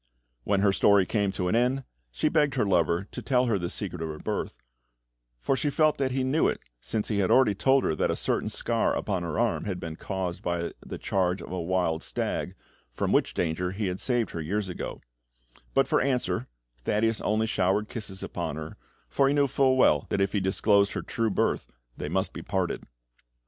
When 0.45 0.61
her 0.61 0.71
story 0.73 1.05
came 1.05 1.31
to 1.33 1.47
an 1.47 1.55
end 1.55 1.83
she 2.09 2.27
begged 2.27 2.55
her 2.55 2.65
lover 2.65 3.07
to 3.11 3.21
tell 3.21 3.45
her 3.45 3.59
the 3.59 3.69
secret 3.69 4.01
of 4.01 4.09
her 4.09 4.17
birth, 4.17 4.57
for 5.39 5.55
she 5.55 5.69
felt 5.69 5.99
that 5.99 6.09
he 6.09 6.23
knew 6.23 6.47
it, 6.47 6.59
since 6.79 7.09
he 7.09 7.19
had 7.19 7.29
already 7.29 7.53
told 7.53 7.83
her 7.83 7.93
that 7.93 8.09
a 8.09 8.15
certain 8.15 8.49
scar 8.49 8.95
upon 8.97 9.21
her 9.21 9.37
arm 9.37 9.65
had 9.65 9.79
been 9.79 9.95
caused 9.95 10.41
by 10.41 10.71
the 10.81 10.97
charge 10.97 11.39
of 11.39 11.51
a 11.51 11.61
wild 11.61 12.01
stag, 12.01 12.55
from 12.91 13.11
which 13.11 13.35
danger 13.35 13.73
he 13.73 13.85
had 13.89 13.99
saved 13.99 14.31
her 14.31 14.41
years 14.41 14.67
ago; 14.69 15.01
but 15.75 15.87
for 15.87 16.01
answer 16.01 16.47
Thaddeus 16.79 17.21
only 17.21 17.45
showered 17.45 17.87
kisses 17.87 18.23
upon 18.23 18.55
her, 18.55 18.77
for 19.07 19.27
he 19.27 19.35
knew 19.35 19.45
full 19.45 19.77
well 19.77 20.07
that 20.09 20.19
if 20.19 20.33
he 20.33 20.39
disclosed 20.39 20.93
her 20.93 21.03
true 21.03 21.29
birth 21.29 21.67
they 21.95 22.09
must 22.09 22.33
be 22.33 22.41
parted. 22.41 22.85